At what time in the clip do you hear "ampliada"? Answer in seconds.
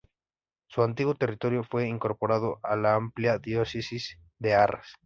2.95-3.37